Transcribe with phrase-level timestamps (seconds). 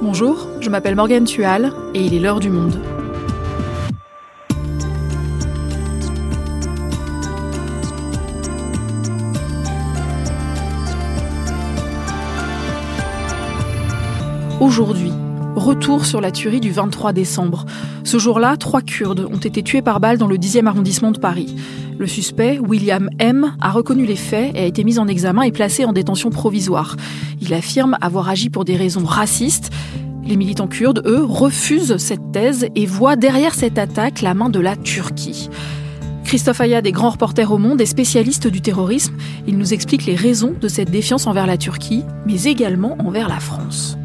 [0.00, 2.78] Bonjour, je m'appelle Morgane Tual et il est l'heure du monde.
[14.60, 15.12] Aujourd'hui,
[15.58, 17.66] retour sur la tuerie du 23 décembre.
[18.04, 21.54] Ce jour-là, trois Kurdes ont été tués par balle dans le 10e arrondissement de Paris.
[21.98, 25.52] Le suspect, William M., a reconnu les faits et a été mis en examen et
[25.52, 26.96] placé en détention provisoire.
[27.40, 29.70] Il affirme avoir agi pour des raisons racistes.
[30.24, 34.60] Les militants kurdes, eux, refusent cette thèse et voient derrière cette attaque la main de
[34.60, 35.50] la Turquie.
[36.24, 39.14] Christophe Ayad est grand reporter au Monde et spécialiste du terrorisme.
[39.46, 43.40] Il nous explique les raisons de cette défiance envers la Turquie, mais également envers la
[43.40, 43.96] France.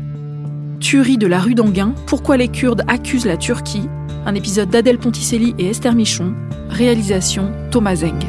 [0.84, 3.88] Tuerie de la rue d'Anguin, pourquoi les Kurdes accusent la Turquie,
[4.26, 6.36] un épisode d'Adèle Ponticelli et Esther Michon,
[6.68, 8.20] réalisation Thomas Zeng.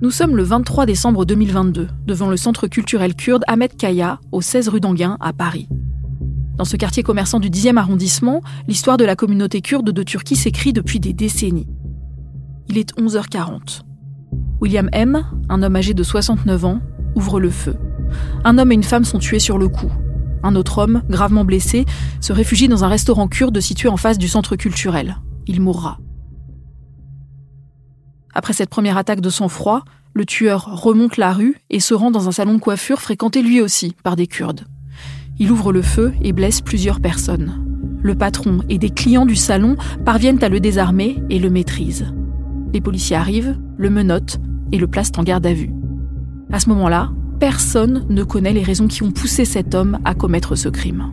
[0.00, 4.68] Nous sommes le 23 décembre 2022, devant le centre culturel kurde Ahmed Kaya, au 16
[4.68, 5.68] rue d'Anguin, à Paris.
[6.56, 10.72] Dans ce quartier commerçant du 10e arrondissement, l'histoire de la communauté kurde de Turquie s'écrit
[10.72, 11.66] depuis des décennies.
[12.68, 13.80] Il est 11h40.
[14.60, 16.80] William M., un homme âgé de 69 ans,
[17.14, 17.76] ouvre le feu.
[18.44, 19.90] Un homme et une femme sont tués sur le coup.
[20.42, 21.86] Un autre homme, gravement blessé,
[22.20, 25.16] se réfugie dans un restaurant kurde situé en face du centre culturel.
[25.46, 25.98] Il mourra.
[28.34, 32.28] Après cette première attaque de sang-froid, le tueur remonte la rue et se rend dans
[32.28, 34.66] un salon de coiffure fréquenté lui aussi par des Kurdes.
[35.38, 37.64] Il ouvre le feu et blesse plusieurs personnes.
[38.02, 42.12] Le patron et des clients du salon parviennent à le désarmer et le maîtrisent.
[42.72, 44.38] Les policiers arrivent, le menottent
[44.72, 45.70] et le placent en garde à vue.
[46.52, 50.54] À ce moment-là, personne ne connaît les raisons qui ont poussé cet homme à commettre
[50.56, 51.12] ce crime.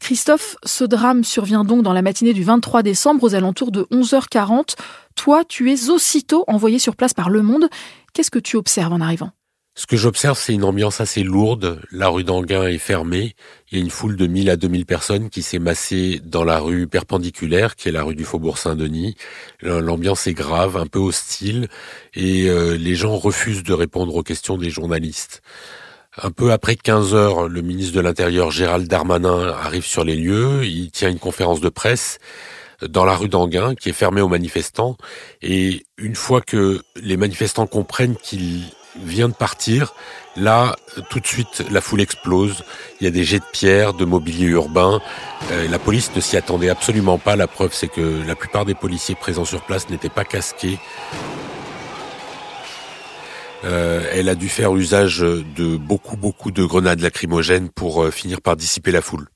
[0.00, 4.76] Christophe, ce drame survient donc dans la matinée du 23 décembre aux alentours de 11h40.
[5.16, 7.68] Toi, tu es aussitôt envoyé sur place par Le Monde.
[8.12, 9.32] Qu'est-ce que tu observes en arrivant?
[9.78, 11.82] Ce que j'observe, c'est une ambiance assez lourde.
[11.92, 13.36] La rue d'Anguin est fermée.
[13.70, 16.58] Il y a une foule de 1000 à 2000 personnes qui s'est massée dans la
[16.60, 19.16] rue perpendiculaire, qui est la rue du Faubourg Saint-Denis.
[19.60, 21.68] L'ambiance est grave, un peu hostile,
[22.14, 25.42] et euh, les gens refusent de répondre aux questions des journalistes.
[26.22, 30.64] Un peu après 15 heures, le ministre de l'Intérieur Gérald Darmanin arrive sur les lieux.
[30.64, 32.18] Il tient une conférence de presse
[32.80, 34.96] dans la rue d'Anguin, qui est fermée aux manifestants.
[35.42, 38.62] Et une fois que les manifestants comprennent qu'il
[39.02, 39.94] vient de partir,
[40.36, 40.76] là,
[41.10, 42.64] tout de suite, la foule explose.
[43.00, 45.00] Il y a des jets de pierre, de mobilier urbain.
[45.50, 47.36] Euh, la police ne s'y attendait absolument pas.
[47.36, 50.78] La preuve, c'est que la plupart des policiers présents sur place n'étaient pas casqués.
[53.64, 58.40] Euh, elle a dû faire usage de beaucoup, beaucoup de grenades lacrymogènes pour euh, finir
[58.40, 59.28] par dissiper la foule.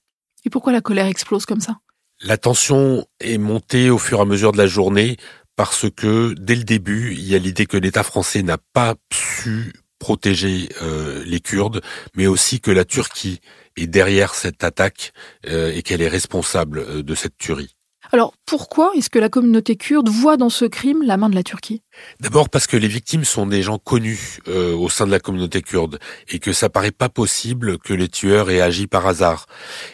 [0.45, 1.79] Et pourquoi la colère explose comme ça?
[2.23, 5.17] La tension est montée au fur et à mesure de la journée
[5.61, 9.75] parce que dès le début, il y a l'idée que l'État français n'a pas su
[9.99, 11.83] protéger euh, les Kurdes,
[12.15, 13.41] mais aussi que la Turquie
[13.77, 15.13] est derrière cette attaque
[15.47, 17.77] et qu'elle est responsable de cette tuerie.
[18.13, 21.45] Alors pourquoi est-ce que la communauté kurde voit dans ce crime la main de la
[21.45, 21.83] Turquie?
[22.19, 25.63] D'abord parce que les victimes sont des gens connus euh, au sein de la communauté
[25.63, 29.47] kurde et que ça paraît pas possible que les tueurs aient agi par hasard.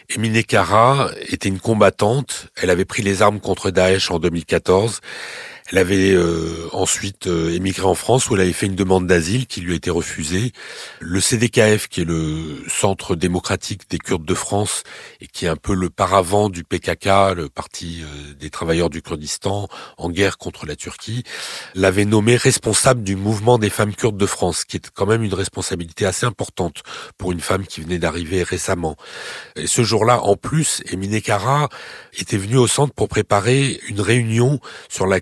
[0.09, 5.01] Emine Kara était une combattante, elle avait pris les armes contre Daesh en 2014.
[5.69, 9.47] Elle avait euh, ensuite euh, émigré en France où elle avait fait une demande d'asile
[9.47, 10.53] qui lui a été refusée.
[11.01, 14.83] Le CDKF, qui est le Centre démocratique des Kurdes de France
[15.19, 19.01] et qui est un peu le paravent du PKK, le Parti euh, des travailleurs du
[19.01, 19.67] Kurdistan,
[19.97, 21.23] en guerre contre la Turquie,
[21.75, 25.33] l'avait nommé responsable du mouvement des femmes kurdes de France, qui est quand même une
[25.33, 26.83] responsabilité assez importante
[27.17, 28.95] pour une femme qui venait d'arriver récemment.
[29.57, 31.67] Et ce jour-là, en plus, Emine Kara
[32.17, 35.19] était venue au centre pour préparer une réunion sur la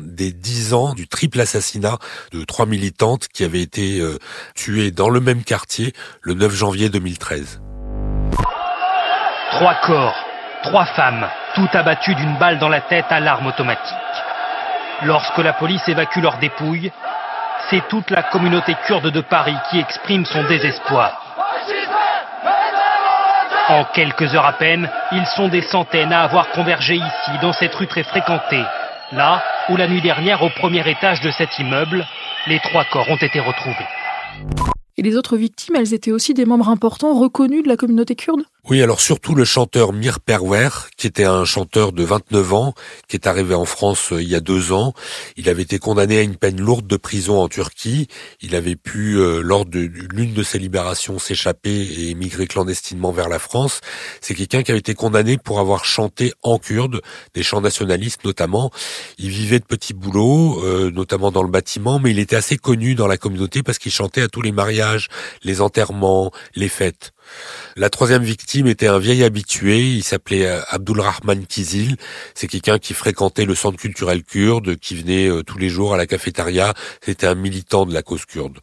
[0.00, 1.98] des dix ans du triple assassinat
[2.32, 4.18] de trois militantes qui avaient été euh,
[4.54, 5.92] tuées dans le même quartier
[6.22, 7.60] le 9 janvier 2013.
[9.52, 10.14] Trois corps,
[10.62, 13.94] trois femmes, toutes abattues d'une balle dans la tête à l'arme automatique.
[15.02, 16.92] Lorsque la police évacue leurs dépouilles,
[17.70, 21.20] c'est toute la communauté kurde de Paris qui exprime son désespoir.
[23.68, 27.74] En quelques heures à peine, ils sont des centaines à avoir convergé ici, dans cette
[27.74, 28.62] rue très fréquentée,
[29.16, 32.04] Là où la nuit dernière, au premier étage de cet immeuble,
[32.48, 33.86] les trois corps ont été retrouvés.
[34.96, 38.42] Et les autres victimes, elles étaient aussi des membres importants reconnus de la communauté kurde?
[38.70, 42.74] Oui, alors surtout le chanteur Mir Perwer, qui était un chanteur de 29 ans,
[43.08, 44.94] qui est arrivé en France euh, il y a deux ans.
[45.36, 48.08] Il avait été condamné à une peine lourde de prison en Turquie.
[48.40, 53.28] Il avait pu, euh, lors de l'une de ses libérations, s'échapper et émigrer clandestinement vers
[53.28, 53.82] la France.
[54.22, 57.02] C'est quelqu'un qui avait été condamné pour avoir chanté en kurde,
[57.34, 58.70] des chants nationalistes notamment.
[59.18, 62.94] Il vivait de petits boulots, euh, notamment dans le bâtiment, mais il était assez connu
[62.94, 65.08] dans la communauté parce qu'il chantait à tous les mariages,
[65.42, 67.13] les enterrements, les fêtes.
[67.76, 71.96] La troisième victime était un vieil habitué, il s'appelait euh, Abdulrahman Kizil.
[72.34, 75.96] C'est quelqu'un qui fréquentait le centre culturel kurde, qui venait euh, tous les jours à
[75.96, 76.72] la cafétéria.
[77.04, 78.58] C'était un militant de la cause kurde.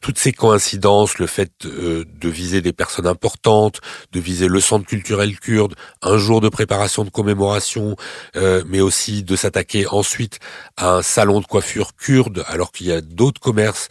[0.00, 3.82] Toutes ces coïncidences, le fait euh, de viser des personnes importantes,
[4.12, 7.96] de viser le centre culturel kurde, un jour de préparation de commémoration,
[8.66, 10.38] mais aussi de s'attaquer ensuite
[10.76, 13.88] à un salon de coiffure kurde, alors qu'il y a d'autres commerces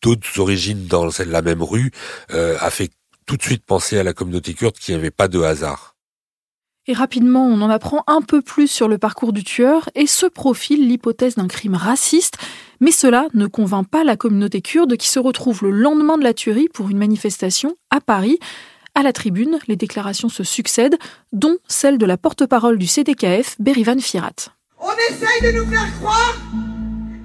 [0.00, 1.90] d'autres origines dans la même rue,
[2.30, 2.90] a fait
[3.28, 5.94] tout de suite penser à la communauté kurde qui n'avait pas de hasard.
[6.86, 10.24] Et rapidement, on en apprend un peu plus sur le parcours du tueur et se
[10.24, 12.38] profile l'hypothèse d'un crime raciste.
[12.80, 16.32] Mais cela ne convainc pas la communauté kurde qui se retrouve le lendemain de la
[16.32, 18.38] tuerie pour une manifestation à Paris.
[18.94, 20.96] À la tribune, les déclarations se succèdent,
[21.32, 24.32] dont celle de la porte-parole du CDKF, Berivan Firat.
[24.80, 26.36] On essaye de nous faire croire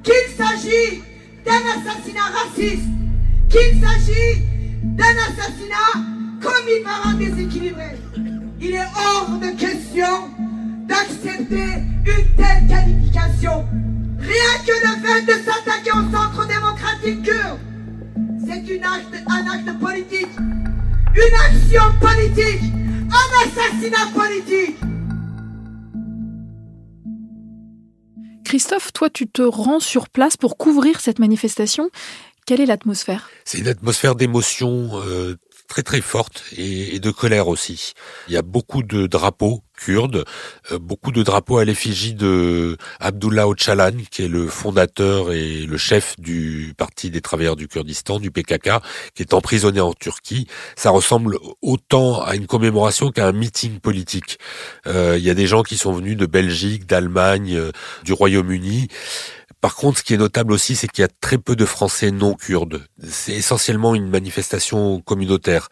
[0.03, 1.01] qu'il s'agit
[1.45, 2.89] d'un assassinat raciste,
[3.49, 4.52] qu'il s'agit
[4.83, 5.93] d'un assassinat
[6.41, 7.97] commis par un déséquilibré.
[8.59, 10.29] Il est hors de question
[10.87, 13.65] d'accepter une telle qualification.
[14.19, 17.59] Rien que le fait de s'attaquer au centre démocratique kurde,
[18.45, 20.27] c'est un acte politique,
[21.15, 22.61] une action politique,
[23.09, 24.77] un assassinat politique.
[28.45, 31.89] Christophe, toi, tu te rends sur place pour couvrir cette manifestation.
[32.45, 33.29] Quelle est l'atmosphère?
[33.45, 35.37] C'est une atmosphère d'émotion euh,
[35.69, 37.93] très très forte et, de colère aussi.
[38.27, 40.25] Il y a beaucoup de drapeaux kurdes,
[40.71, 45.77] euh, beaucoup de drapeaux à l'effigie de Abdullah Öcalan, qui est le fondateur et le
[45.77, 48.71] chef du Parti des travailleurs du Kurdistan, du PKK,
[49.15, 50.47] qui est emprisonné en Turquie.
[50.75, 54.37] Ça ressemble autant à une commémoration qu'à un meeting politique.
[54.85, 57.57] Euh, il y a des gens qui sont venus de Belgique, d'Allemagne,
[58.03, 58.89] du Royaume-Uni.
[59.63, 62.11] Par contre, ce qui est notable aussi, c'est qu'il y a très peu de Français
[62.11, 62.85] non kurdes.
[63.01, 65.69] C'est essentiellement une manifestation communautaire.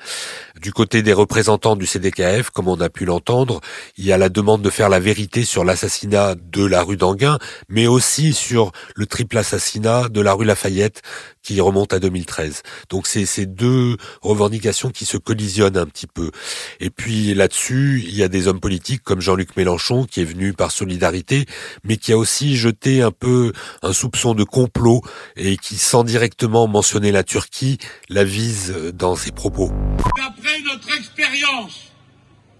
[0.61, 3.59] Du côté des représentants du CDKF, comme on a pu l'entendre,
[3.97, 7.37] il y a la demande de faire la vérité sur l'assassinat de la rue d'Anguin,
[7.67, 11.01] mais aussi sur le triple assassinat de la rue Lafayette,
[11.43, 12.63] qui remonte à 2013.
[12.89, 16.31] Donc c'est ces deux revendications qui se collisionnent un petit peu.
[16.79, 20.53] Et puis là-dessus, il y a des hommes politiques comme Jean-Luc Mélenchon qui est venu
[20.53, 21.45] par solidarité,
[21.83, 25.01] mais qui a aussi jeté un peu un soupçon de complot
[25.35, 27.77] et qui, sans directement mentionner la Turquie,
[28.09, 29.71] la vise dans ses propos.
[30.17, 31.91] D'après notre expérience,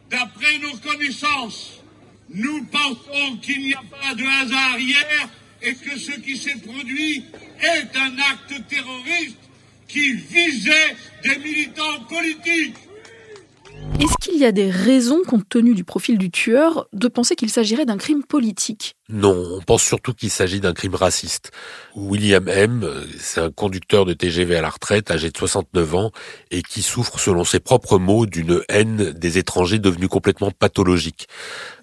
[0.09, 1.81] d'après nos connaissances,
[2.33, 5.29] nous pensons qu'il n'y a pas de hasard hier
[5.63, 7.23] et que ce qui s'est produit
[7.61, 9.37] est un acte terroriste
[9.87, 12.77] qui visait des militants politiques.
[13.99, 17.49] Est-ce qu'il y a des raisons, compte tenu du profil du tueur, de penser qu'il
[17.49, 18.95] s'agirait d'un crime politique?
[19.09, 21.51] Non, on pense surtout qu'il s'agit d'un crime raciste.
[21.95, 22.89] William M.,
[23.19, 26.11] c'est un conducteur de TGV à la retraite, âgé de 69 ans,
[26.49, 31.27] et qui souffre, selon ses propres mots, d'une haine des étrangers devenue complètement pathologique.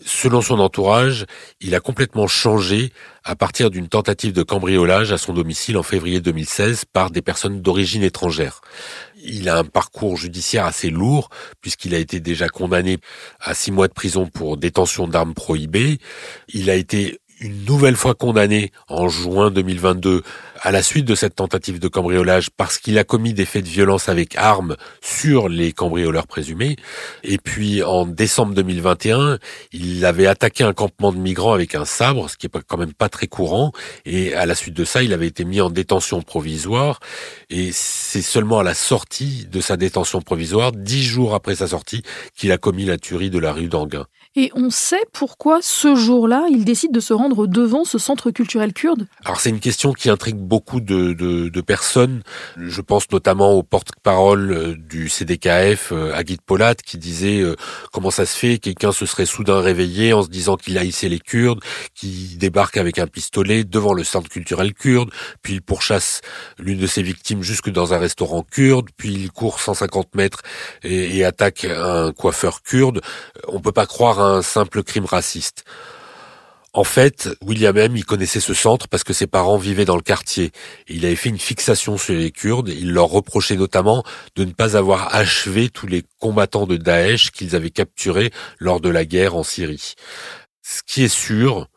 [0.05, 1.27] Selon son entourage,
[1.61, 2.93] il a complètement changé
[3.25, 7.61] à partir d'une tentative de cambriolage à son domicile en février 2016 par des personnes
[7.61, 8.63] d'origine étrangère.
[9.23, 12.99] Il a un parcours judiciaire assez lourd puisqu'il a été déjà condamné
[13.41, 15.99] à six mois de prison pour détention d'armes prohibées.
[16.49, 20.23] Il a été une nouvelle fois condamné en juin 2022
[20.63, 23.69] à la suite de cette tentative de cambriolage parce qu'il a commis des faits de
[23.69, 26.77] violence avec armes sur les cambrioleurs présumés.
[27.23, 29.39] Et puis en décembre 2021,
[29.73, 32.95] il avait attaqué un campement de migrants avec un sabre, ce qui est quand même
[32.95, 33.73] pas très courant.
[34.05, 37.01] Et à la suite de ça, il avait été mis en détention provisoire.
[37.51, 42.03] Et c'est seulement à la sortie de sa détention provisoire, dix jours après sa sortie,
[42.35, 44.07] qu'il a commis la tuerie de la rue d'Anguin.
[44.41, 48.73] Et on sait pourquoi ce jour-là, il décide de se rendre devant ce centre culturel
[48.73, 52.23] kurde Alors c'est une question qui intrigue beaucoup de, de, de personnes.
[52.57, 57.57] Je pense notamment au porte-parole euh, du CDKF, euh, Agit Polat, qui disait euh,
[57.93, 61.19] comment ça se fait, quelqu'un se serait soudain réveillé en se disant qu'il haïssait les
[61.19, 61.59] Kurdes,
[61.97, 65.11] qui débarque avec un pistolet devant le centre culturel kurde,
[65.43, 66.21] puis il pourchasse
[66.61, 70.43] l'une de ses victimes jusque dans un restaurant kurde, puis il court 150 mètres
[70.85, 73.01] et, attaque un coiffeur kurde.
[73.49, 75.65] On peut pas croire simple crime raciste.
[76.75, 80.53] En fait, William M, connaissait ce centre parce que ses parents vivaient dans le quartier.
[80.87, 82.69] Il avait fait une fixation sur les Kurdes.
[82.69, 84.05] Il leur reprochait notamment
[84.37, 88.91] de ne pas avoir achevé tous les combattants de Daesh qu'ils avaient capturés lors de
[88.91, 89.95] la guerre en Syrie.
[90.63, 91.69] Ce qui est sûr,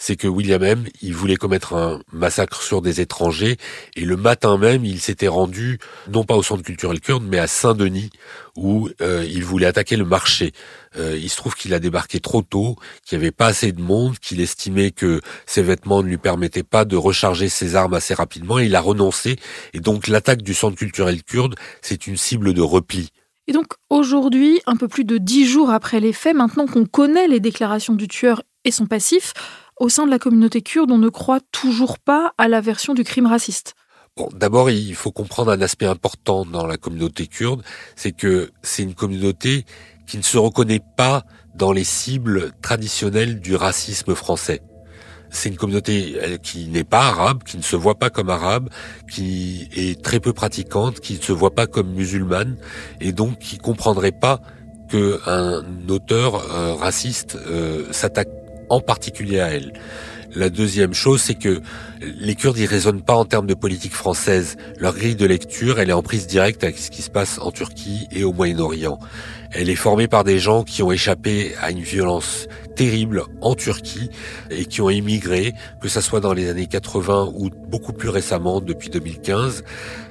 [0.00, 3.58] c'est que William M, il voulait commettre un massacre sur des étrangers,
[3.96, 5.78] et le matin même, il s'était rendu,
[6.10, 8.08] non pas au centre culturel kurde, mais à Saint-Denis,
[8.56, 10.52] où euh, il voulait attaquer le marché.
[10.96, 13.82] Euh, il se trouve qu'il a débarqué trop tôt, qu'il n'y avait pas assez de
[13.82, 18.14] monde, qu'il estimait que ses vêtements ne lui permettaient pas de recharger ses armes assez
[18.14, 19.36] rapidement, et il a renoncé,
[19.74, 23.10] et donc l'attaque du centre culturel kurde, c'est une cible de repli.
[23.48, 27.28] Et donc aujourd'hui, un peu plus de dix jours après les faits, maintenant qu'on connaît
[27.28, 29.34] les déclarations du tueur et son passif,
[29.80, 33.02] au sein de la communauté kurde, on ne croit toujours pas à la version du
[33.02, 33.74] crime raciste.
[34.16, 37.62] Bon, d'abord, il faut comprendre un aspect important dans la communauté kurde,
[37.96, 39.64] c'est que c'est une communauté
[40.06, 44.60] qui ne se reconnaît pas dans les cibles traditionnelles du racisme français.
[45.30, 48.68] C'est une communauté qui n'est pas arabe, qui ne se voit pas comme arabe,
[49.10, 52.58] qui est très peu pratiquante, qui ne se voit pas comme musulmane,
[53.00, 54.40] et donc qui comprendrait pas
[54.90, 58.39] qu'un auteur euh, raciste euh, s'attaque
[58.70, 59.72] en particulier à elle.
[60.34, 61.60] La deuxième chose, c'est que
[62.00, 64.56] les Kurdes, ils raisonnent pas en termes de politique française.
[64.78, 67.50] Leur grille de lecture, elle est en prise directe avec ce qui se passe en
[67.50, 69.00] Turquie et au Moyen-Orient.
[69.52, 72.46] Elle est formée par des gens qui ont échappé à une violence
[72.76, 74.08] terrible en Turquie
[74.50, 78.60] et qui ont émigré, que ce soit dans les années 80 ou beaucoup plus récemment
[78.60, 79.64] depuis 2015.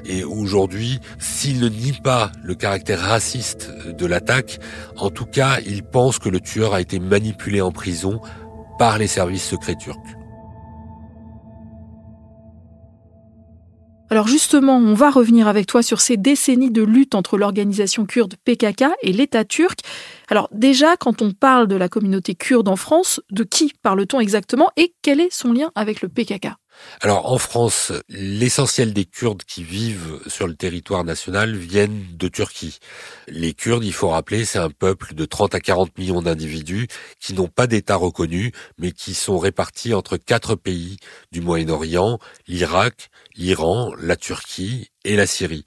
[0.06, 4.60] Et aujourd'hui, s'ils ne nient pas le caractère raciste de l'attaque,
[4.98, 8.20] en tout cas, ils pensent que le tueur a été manipulé en prison
[8.80, 10.00] par les services secrets turcs.
[14.12, 18.36] Alors justement, on va revenir avec toi sur ces décennies de lutte entre l'organisation kurde
[18.44, 19.82] PKK et l'État turc.
[20.30, 24.70] Alors déjà, quand on parle de la communauté kurde en France, de qui parle-t-on exactement
[24.78, 26.59] et quel est son lien avec le PKK
[27.02, 32.80] alors en France, l'essentiel des Kurdes qui vivent sur le territoire national viennent de Turquie.
[33.28, 36.88] Les Kurdes, il faut rappeler, c'est un peuple de 30 à 40 millions d'individus
[37.20, 40.98] qui n'ont pas d'État reconnu, mais qui sont répartis entre quatre pays
[41.32, 45.66] du Moyen-Orient, l'Irak, l'Iran, la Turquie et la Syrie.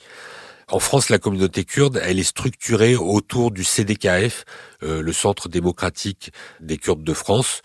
[0.72, 4.46] En France, la communauté kurde, elle est structurée autour du CDKF,
[4.82, 7.60] euh, le Centre démocratique des Kurdes de France,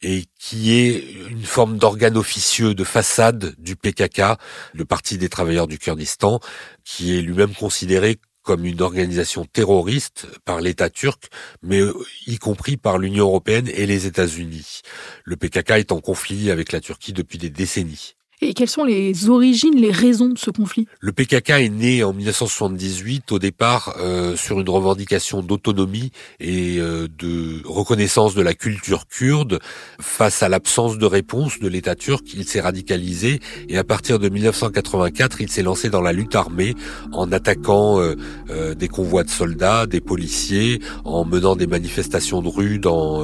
[0.00, 4.38] et qui est une forme d'organe officieux de façade du PKK,
[4.72, 6.40] le Parti des travailleurs du Kurdistan,
[6.82, 11.28] qui est lui-même considéré comme une organisation terroriste par l'État turc,
[11.62, 11.92] mais euh,
[12.26, 14.80] y compris par l'Union européenne et les États-Unis.
[15.24, 18.14] Le PKK est en conflit avec la Turquie depuis des décennies.
[18.42, 20.86] Et quelles sont les origines, les raisons de ce conflit?
[21.00, 27.08] Le PKK est né en 1978 au départ euh, sur une revendication d'autonomie et euh,
[27.18, 29.58] de reconnaissance de la culture kurde
[29.98, 32.26] face à l'absence de réponse de l'État turc.
[32.34, 33.40] Il s'est radicalisé
[33.70, 36.74] et à partir de 1984, il s'est lancé dans la lutte armée
[37.12, 42.78] en attaquant euh, des convois de soldats, des policiers, en menant des manifestations de rue
[42.78, 43.22] dans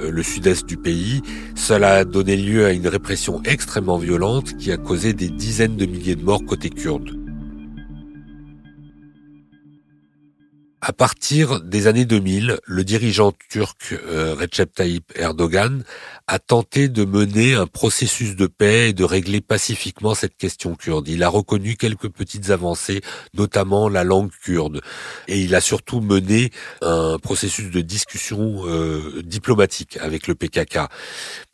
[0.00, 1.22] le sud-est du pays.
[1.54, 5.86] Cela a donné lieu à une répression extrêmement violente qui a causé des dizaines de
[5.86, 7.18] milliers de morts côté kurde.
[10.80, 15.82] À partir des années 2000, le dirigeant turc euh, Recep Tayyip Erdogan
[16.28, 21.08] a tenté de mener un processus de paix et de régler pacifiquement cette question kurde.
[21.08, 23.00] Il a reconnu quelques petites avancées,
[23.34, 24.80] notamment la langue kurde,
[25.26, 30.78] et il a surtout mené un processus de discussion euh, diplomatique avec le PKK.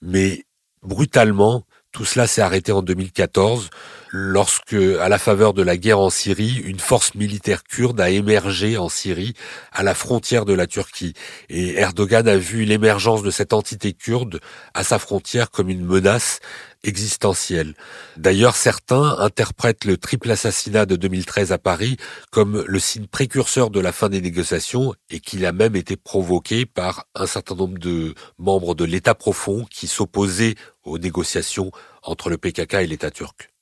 [0.02, 0.44] Mais
[0.82, 3.70] brutalement, tout cela s'est arrêté en 2014
[4.16, 8.78] lorsque, à la faveur de la guerre en Syrie, une force militaire kurde a émergé
[8.78, 9.34] en Syrie
[9.72, 11.14] à la frontière de la Turquie.
[11.48, 14.38] Et Erdogan a vu l'émergence de cette entité kurde
[14.72, 16.38] à sa frontière comme une menace
[16.84, 17.74] existentielle.
[18.16, 21.96] D'ailleurs, certains interprètent le triple assassinat de 2013 à Paris
[22.30, 26.66] comme le signe précurseur de la fin des négociations et qu'il a même été provoqué
[26.66, 30.54] par un certain nombre de membres de l'État profond qui s'opposaient
[30.84, 31.72] aux négociations
[32.04, 33.53] entre le PKK et l'État turc.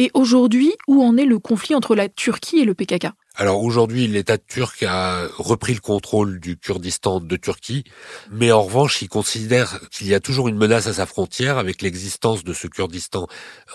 [0.00, 4.06] Et aujourd'hui, où en est le conflit entre la Turquie et le PKK alors aujourd'hui,
[4.08, 7.84] l'État turc a repris le contrôle du Kurdistan de Turquie,
[8.30, 11.80] mais en revanche, il considère qu'il y a toujours une menace à sa frontière avec
[11.80, 13.28] l'existence de ce Kurdistan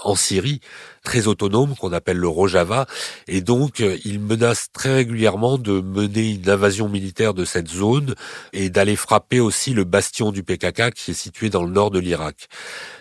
[0.03, 0.60] en Syrie,
[1.03, 2.86] très autonome, qu'on appelle le Rojava,
[3.27, 8.13] et donc il menace très régulièrement de mener une invasion militaire de cette zone
[8.51, 12.00] et d'aller frapper aussi le bastion du PKK qui est situé dans le nord de
[12.00, 12.50] l'Irak.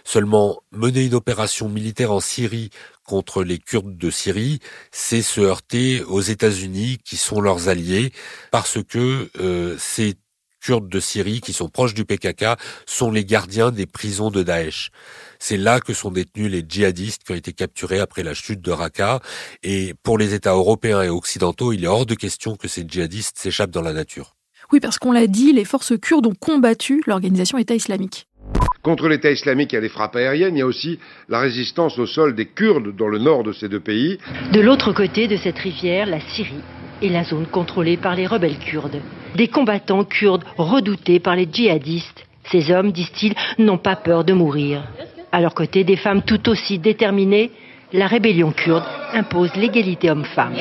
[0.05, 2.71] Seulement, mener une opération militaire en Syrie
[3.05, 8.13] contre les Kurdes de Syrie, c'est se heurter aux États-Unis qui sont leurs alliés,
[8.51, 10.17] parce que euh, c'est
[10.65, 12.57] Kurdes de Syrie qui sont proches du PKK
[12.87, 14.91] sont les gardiens des prisons de Daesh.
[15.39, 18.71] C'est là que sont détenus les djihadistes qui ont été capturés après la chute de
[18.71, 19.21] Raqqa.
[19.63, 23.39] Et pour les États européens et occidentaux, il est hors de question que ces djihadistes
[23.39, 24.37] s'échappent dans la nature.
[24.73, 28.27] Oui, parce qu'on l'a dit, les forces kurdes ont combattu l'organisation État islamique.
[28.83, 30.99] Contre l'État islamique, a les frappes aériennes, il y a aussi
[31.31, 34.19] la résistance au sol des Kurdes dans le nord de ces deux pays.
[34.53, 36.63] De l'autre côté de cette rivière, la Syrie
[37.01, 39.01] et la zone contrôlée par les rebelles kurdes.
[39.35, 42.27] Des combattants kurdes redoutés par les djihadistes.
[42.51, 44.85] Ces hommes, disent-ils, n'ont pas peur de mourir.
[45.33, 47.51] À leur côté, des femmes tout aussi déterminées,
[47.95, 50.53] la rébellion kurde impose l'égalité homme-femme.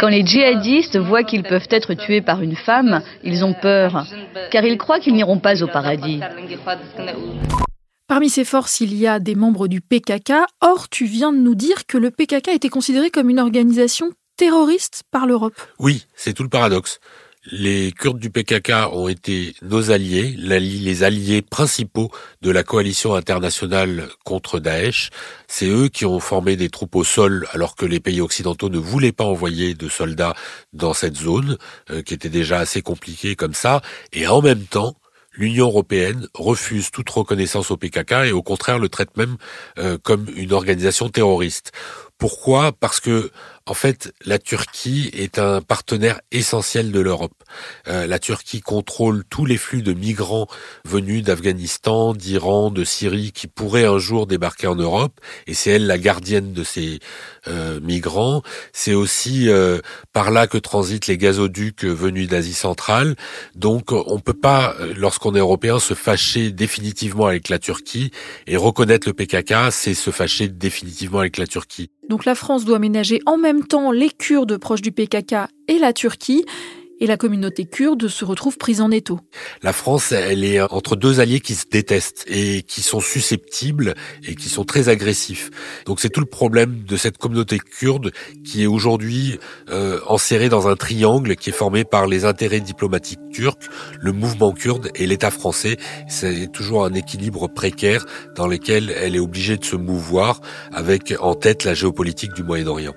[0.00, 4.04] Quand les djihadistes voient qu'ils peuvent être tués par une femme, ils ont peur,
[4.50, 6.20] car ils croient qu'ils n'iront pas au paradis.
[8.08, 10.32] Parmi ces forces, il y a des membres du PKK.
[10.60, 15.04] Or, tu viens de nous dire que le PKK était considéré comme une organisation terroriste
[15.12, 15.54] par l'Europe.
[15.78, 16.98] Oui, c'est tout le paradoxe.
[17.52, 22.10] Les Kurdes du PKK ont été nos alliés, les alliés principaux
[22.40, 25.10] de la coalition internationale contre Daesh.
[25.46, 28.78] C'est eux qui ont formé des troupes au sol alors que les pays occidentaux ne
[28.78, 30.34] voulaient pas envoyer de soldats
[30.72, 31.58] dans cette zone,
[31.90, 33.82] euh, qui était déjà assez compliquée comme ça.
[34.14, 34.96] Et en même temps,
[35.36, 39.36] l'Union européenne refuse toute reconnaissance au PKK et au contraire le traite même
[39.78, 41.72] euh, comme une organisation terroriste.
[42.16, 42.72] Pourquoi?
[42.72, 43.30] Parce que
[43.66, 47.32] en fait, la Turquie est un partenaire essentiel de l'Europe.
[47.88, 50.48] Euh, la Turquie contrôle tous les flux de migrants
[50.84, 55.86] venus d'Afghanistan, d'Iran, de Syrie qui pourraient un jour débarquer en Europe, et c'est elle
[55.86, 56.98] la gardienne de ces
[57.48, 58.42] euh, migrants.
[58.74, 59.80] C'est aussi euh,
[60.12, 63.16] par là que transitent les gazoducs venus d'Asie centrale.
[63.54, 68.10] Donc, on peut pas, lorsqu'on est européen, se fâcher définitivement avec la Turquie
[68.46, 71.88] et reconnaître le PKK, c'est se fâcher définitivement avec la Turquie.
[72.08, 75.34] Donc la France doit ménager en même temps les Kurdes proches du PKK
[75.68, 76.44] et la Turquie
[77.00, 79.20] et la communauté kurde se retrouve prise en étau.
[79.62, 83.94] La France, elle est entre deux alliés qui se détestent et qui sont susceptibles
[84.26, 85.50] et qui sont très agressifs.
[85.86, 88.12] Donc c'est tout le problème de cette communauté kurde
[88.44, 89.38] qui est aujourd'hui
[89.70, 93.68] euh, enserrée dans un triangle qui est formé par les intérêts diplomatiques turcs,
[94.00, 95.76] le mouvement kurde et l'État français.
[96.08, 98.06] C'est toujours un équilibre précaire
[98.36, 100.40] dans lequel elle est obligée de se mouvoir
[100.72, 102.94] avec en tête la géopolitique du Moyen-Orient.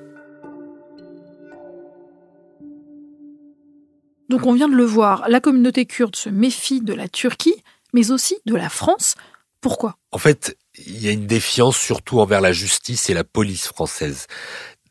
[4.29, 7.63] Donc on vient de le voir, la communauté kurde se méfie de la Turquie,
[7.93, 9.15] mais aussi de la France.
[9.61, 9.97] Pourquoi?
[10.11, 14.27] En fait, il y a une défiance surtout envers la justice et la police française.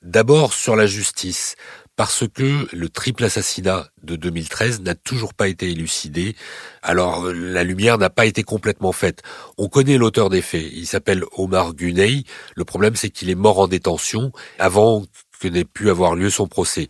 [0.03, 1.57] D'abord sur la justice,
[1.97, 6.37] parce que le triple assassinat de 2013 n'a toujours pas été élucidé.
[6.83, 9.23] Alors la lumière n'a pas été complètement faite.
[9.57, 10.67] On connaît l'auteur des faits.
[10.73, 12.25] Il s'appelle Omar Gunei.
[12.55, 15.07] Le problème c'est qu'il est mort en détention avant
[15.39, 16.89] que n'ait pu avoir lieu son procès.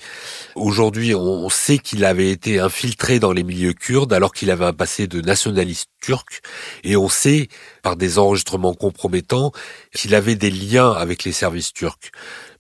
[0.55, 4.73] Aujourd'hui, on sait qu'il avait été infiltré dans les milieux kurdes alors qu'il avait un
[4.73, 6.41] passé de nationaliste turc
[6.85, 7.49] et on sait
[7.83, 9.53] par des enregistrements compromettants
[9.95, 12.11] qu'il avait des liens avec les services turcs.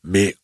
[0.05, 0.37] Mais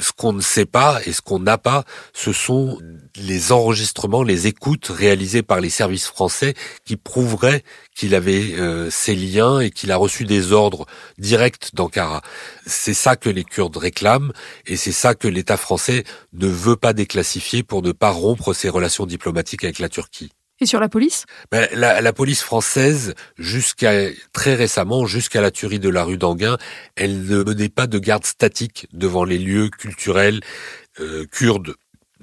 [0.00, 2.78] ce qu'on ne sait pas et ce qu'on n'a pas, ce sont
[3.16, 6.54] les enregistrements, les écoutes réalisées par les services français
[6.84, 7.62] qui prouveraient
[7.94, 10.86] qu'il avait euh, ces liens et qu'il a reçu des ordres
[11.18, 12.22] directs d'Ankara.
[12.66, 14.32] C'est ça que les Kurdes réclament
[14.66, 18.68] et c'est ça que l'État français ne veut pas déclassifier pour ne pas rompre ses
[18.68, 20.32] relations diplomatiques avec la Turquie.
[20.62, 21.26] Et sur la police?
[21.50, 26.56] Ben, la, police française, jusqu'à très récemment, jusqu'à la tuerie de la rue d'Anguin,
[26.94, 30.40] elle ne menait pas de garde statique devant les lieux culturels
[31.00, 31.74] euh, kurdes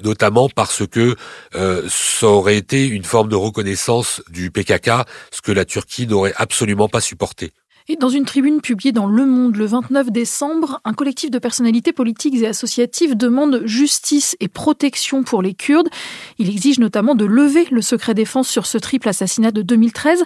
[0.01, 1.17] notamment parce que
[1.55, 4.89] euh, ça aurait été une forme de reconnaissance du PKK,
[5.29, 7.51] ce que la Turquie n'aurait absolument pas supporté.
[7.91, 11.91] Et dans une tribune publiée dans Le Monde le 29 décembre, un collectif de personnalités
[11.91, 15.89] politiques et associatives demande justice et protection pour les Kurdes.
[16.37, 20.23] Il exige notamment de lever le secret défense sur ce triple assassinat de 2013.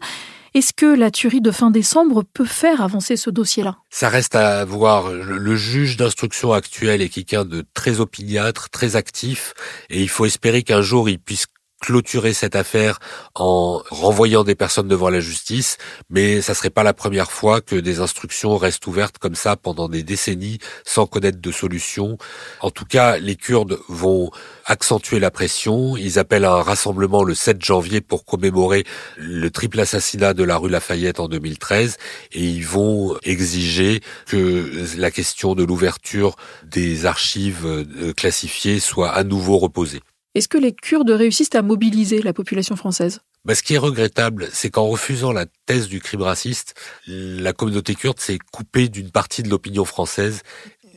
[0.53, 3.77] Est-ce que la tuerie de fin décembre peut faire avancer ce dossier-là?
[3.89, 5.09] Ça reste à voir.
[5.13, 9.53] Le juge d'instruction actuel est quelqu'un de très opiniâtre, très actif,
[9.89, 11.47] et il faut espérer qu'un jour il puisse
[11.83, 12.99] clôturer cette affaire
[13.35, 15.77] en renvoyant des personnes devant la justice,
[16.09, 19.89] mais ça serait pas la première fois que des instructions restent ouvertes comme ça pendant
[19.89, 22.17] des décennies sans connaître de solution.
[22.61, 24.31] En tout cas, les Kurdes vont
[24.65, 25.97] accentuer la pression.
[25.97, 28.85] Ils appellent à un rassemblement le 7 janvier pour commémorer
[29.17, 31.97] le triple assassinat de la rue Lafayette en 2013
[32.31, 39.25] et ils vont exiger que la question de l'ouverture des archives euh, classifiées soit à
[39.25, 39.99] nouveau reposée.
[40.35, 43.21] Est-ce que les Kurdes réussissent à mobiliser la population française?
[43.45, 46.75] Bah, ce qui est regrettable, c'est qu'en refusant la thèse du crime raciste,
[47.07, 50.41] la communauté kurde s'est coupée d'une partie de l'opinion française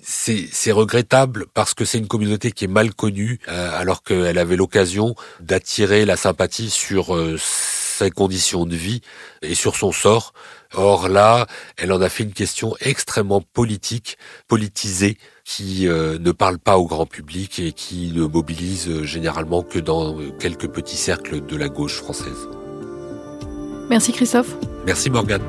[0.06, 4.56] c'est regrettable parce que c'est une communauté qui est mal connue, euh, alors qu'elle avait
[4.56, 9.00] l'occasion d'attirer la sympathie sur euh, ses conditions de vie
[9.42, 10.32] et sur son sort.
[10.74, 11.46] Or là,
[11.76, 16.86] elle en a fait une question extrêmement politique, politisée, qui euh, ne parle pas au
[16.86, 21.94] grand public et qui ne mobilise généralement que dans quelques petits cercles de la gauche
[21.94, 22.48] française.
[23.88, 24.56] Merci Christophe.
[24.84, 25.42] Merci Morgane.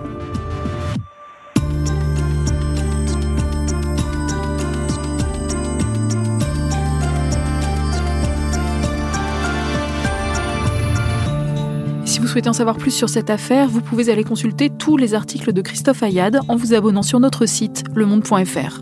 [12.06, 15.16] Si vous souhaitez en savoir plus sur cette affaire, vous pouvez aller consulter tous les
[15.16, 18.82] articles de Christophe Ayad en vous abonnant sur notre site lemonde.fr.